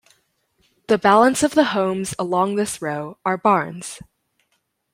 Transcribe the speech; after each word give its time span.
The 0.87 0.97
balance 0.97 1.43
of 1.43 1.51
the 1.53 1.63
homes 1.75 2.15
along 2.17 2.55
this 2.55 2.81
row 2.81 3.19
are 3.23 3.37
barns. 3.37 3.99